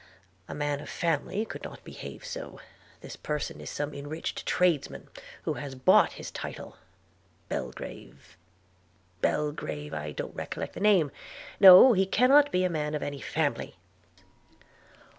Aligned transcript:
A 0.47 0.55
man 0.55 0.79
of 0.79 0.89
family 0.89 1.45
could 1.45 1.63
not 1.63 1.83
behave 1.83 2.25
so. 2.25 2.59
This 3.01 3.15
person 3.15 3.61
is 3.61 3.69
some 3.69 3.93
enriched 3.93 4.47
tradesman, 4.47 5.09
who 5.43 5.53
has 5.53 5.75
bought 5.75 6.13
his 6.13 6.31
title. 6.31 6.77
Belgrave!– 7.49 8.35
Belgrave!– 9.21 9.93
I 9.93 10.11
don't 10.11 10.33
recollect 10.33 10.73
the 10.73 10.79
name. 10.79 11.11
No; 11.59 11.93
he 11.93 12.07
cannot 12.07 12.51
be 12.51 12.63
a 12.63 12.67
man 12.69 12.95
of 12.95 13.03
any 13.03 13.21
family.' 13.21 13.75